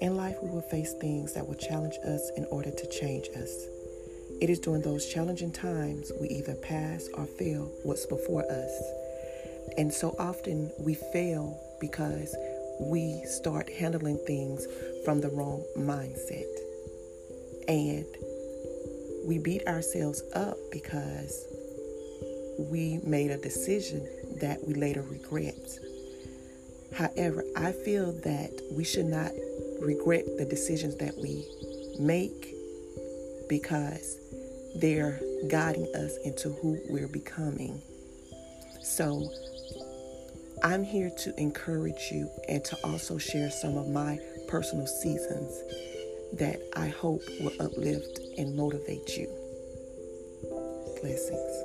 In 0.00 0.16
life, 0.16 0.36
we 0.42 0.48
will 0.48 0.62
face 0.62 0.94
things 0.94 1.34
that 1.34 1.46
will 1.46 1.56
challenge 1.56 1.98
us 2.06 2.30
in 2.36 2.46
order 2.46 2.70
to 2.70 2.86
change 2.88 3.28
us. 3.36 3.66
It 4.40 4.48
is 4.48 4.58
during 4.58 4.80
those 4.80 5.06
challenging 5.06 5.52
times 5.52 6.10
we 6.18 6.28
either 6.28 6.54
pass 6.54 7.06
or 7.12 7.26
fail 7.26 7.70
what's 7.82 8.06
before 8.06 8.50
us. 8.50 8.82
And 9.76 9.92
so 9.92 10.16
often 10.18 10.72
we 10.78 10.94
fail 10.94 11.60
because 11.80 12.34
we 12.80 13.22
start 13.26 13.68
handling 13.68 14.18
things 14.26 14.66
from 15.04 15.20
the 15.20 15.28
wrong 15.28 15.62
mindset. 15.76 16.48
And 17.68 18.06
we 19.26 19.36
beat 19.36 19.66
ourselves 19.66 20.22
up 20.34 20.56
because 20.72 21.44
we 22.58 23.00
made 23.04 23.30
a 23.30 23.36
decision 23.36 24.08
that 24.40 24.66
we 24.66 24.72
later 24.72 25.02
regret. 25.02 25.78
However, 26.94 27.44
I 27.54 27.72
feel 27.72 28.12
that 28.24 28.50
we 28.72 28.84
should 28.84 29.06
not 29.06 29.32
regret 29.80 30.24
the 30.36 30.44
decisions 30.44 30.96
that 30.96 31.16
we 31.16 31.46
make 31.98 32.54
because 33.48 34.18
they're 34.76 35.20
guiding 35.48 35.86
us 35.94 36.16
into 36.24 36.50
who 36.50 36.78
we're 36.88 37.08
becoming. 37.08 37.80
So, 38.82 39.30
I'm 40.62 40.84
here 40.84 41.10
to 41.20 41.40
encourage 41.40 42.10
you 42.12 42.30
and 42.48 42.62
to 42.66 42.76
also 42.84 43.16
share 43.18 43.50
some 43.50 43.76
of 43.78 43.88
my 43.88 44.18
personal 44.48 44.86
seasons 44.86 45.62
that 46.34 46.60
I 46.76 46.88
hope 46.88 47.22
will 47.40 47.52
uplift 47.60 48.20
and 48.36 48.54
motivate 48.54 49.16
you. 49.16 49.28
Blessings. 51.00 51.64